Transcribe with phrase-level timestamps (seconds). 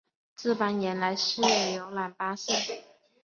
[0.35, 1.43] 这班原来是
[1.73, 2.51] 游览巴士